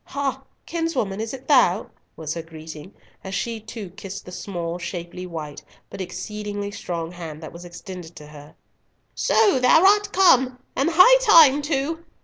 "Ha, 0.05 0.41
kinswoman, 0.65 1.21
is 1.21 1.31
it 1.31 1.47
thou!" 1.47 1.91
was 2.15 2.33
her 2.33 2.41
greeting, 2.41 2.91
as 3.23 3.35
she, 3.35 3.59
too, 3.59 3.91
kissed 3.91 4.25
the 4.25 4.31
small, 4.31 4.79
shapely, 4.79 5.27
white, 5.27 5.61
but 5.91 6.01
exceedingly 6.01 6.71
strong 6.71 7.11
hand 7.11 7.43
that 7.43 7.53
was 7.53 7.65
extended 7.65 8.15
to 8.15 8.25
her; 8.25 8.55
"So 9.13 9.59
thou 9.59 9.85
art 9.85 10.11
come, 10.11 10.57
and 10.75 10.89
high 10.91 11.19
time 11.19 11.61
too. 11.61 12.03